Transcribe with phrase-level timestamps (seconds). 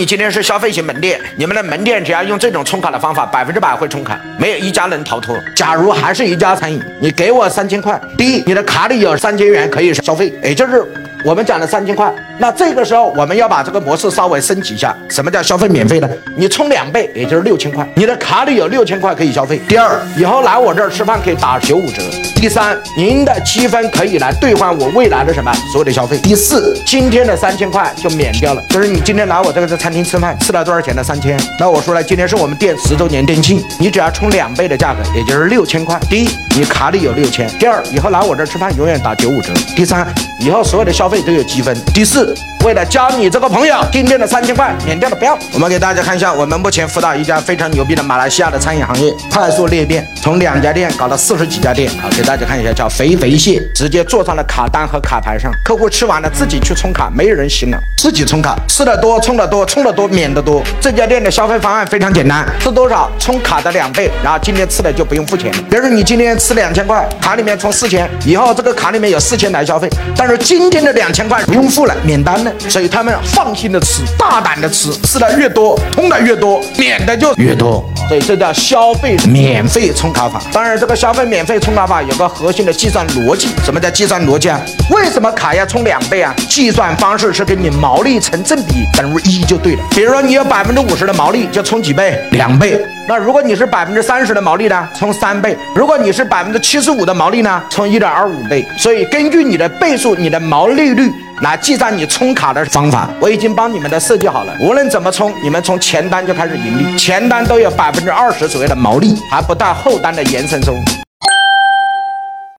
[0.00, 5.36] 你今天是消费型门店，你们的门店只要用这种充卡的方法，百分之百会充卡，没有一家能逃脱。
[5.54, 10.82] 假如还是一家餐饮，你给我三千块，第一，你的卡里有三千元可以消费，也就是
[11.22, 12.10] 我们讲的三千块。
[12.40, 16.08] 那这个时候我们要把这个模式稍微升级一下，什么叫消费免费呢？
[16.38, 19.60] 你充两倍，也就是六千块，你的卡里有六千块可以消费。
[19.68, 22.02] 第二，以后来我这儿吃饭可以打九五折。
[22.36, 26.16] 第三，您的积分可以来兑换我未来的什么所有的消费。
[26.22, 31.38] 第四，今天的三千块就免掉了，就是你今天来我这个餐厅吃饭，吃了多少钱的三千。
[31.58, 36.00] 那我说了，今天是我们店十周年店庆，你只要充两倍的价格，也就是六千块。
[36.08, 40.06] 第一，你卡里有六千；第二，以后来我这儿吃饭永远打九五折；第三，
[40.38, 42.29] 以后所有的消费都有积分；第四。
[42.64, 45.38] 为了教你这个朋友，今天的三千块免掉了，不要。
[45.52, 51.90] 我们给大家看一下，我们目前辅导一家非常牛逼的马来西亚的餐饮行业快速裂变，从两家店搞到四十几家店。
[52.00, 60.62] 好，给大家看一下，叫肥肥蟹，直接坐上了卡单和卡牌上，客户吃完了自己去充卡，没有人行了，自己充卡，吃的多充的多，充的多免的多。
[60.80, 65.50] 这家店的消费方案非常简单，吃多少充卡的两倍，然后今天吃的就不用付钱。
[65.70, 72.52] 比如说你今天吃两千块，卡里面充四千，以后这个卡里面有四千来消费，但是今天的两千块不用付了，免单的。
[72.68, 77.84] 所以他们放心的吃，大胆的吃，吃的越多，充的越多，免的就越多。
[78.08, 80.40] 所以这叫消费免费充卡法。
[80.52, 83.48] 当然，这个消费免费充卡法有个核心的计算逻辑。
[83.64, 84.60] 什么叫计算逻辑啊？
[84.90, 86.34] 为什么卡要充两倍啊？
[86.48, 89.82] 计算方式是跟你毛利成正比，等于一就对了。
[89.90, 92.18] 比如说你有百分之五十的毛利，就充几倍？
[92.32, 92.80] 两倍。
[93.08, 94.88] 那如果你是百分之三十的毛利呢？
[94.96, 95.56] 充三倍。
[95.74, 97.62] 如果你是百分之七十五的毛利呢？
[97.68, 98.64] 充一点二五倍。
[98.78, 101.10] 所以根据你的倍数，你的毛利率。
[101.42, 104.54] 来计算你充卡的方法，我已经帮你们的设计好了。
[104.60, 110.99] 无论怎么充，你们从前单就开始盈利，前单都有百分之二十左右的毛利，还不到后单的延伸收入。